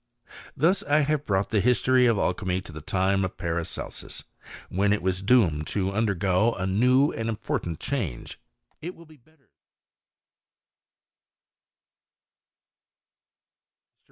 Thus 0.57 0.81
I 0.81 1.01
have 1.01 1.27
brought 1.27 1.49
the 1.51 1.59
history 1.61 2.07
of 2.07 2.17
alchymy 2.17 2.59
to 2.61 2.71
the 2.71 2.81
time 2.81 3.23
of 3.23 3.37
Paracelsus, 3.37 4.23
when 4.67 4.93
it 4.93 5.03
was 5.03 5.21
doomed 5.21 5.67
to 5.67 5.91
undergo 5.91 6.53
a 6.55 6.65
new 6.65 7.11
and 7.11 7.29
important 7.29 7.79
change. 7.79 8.39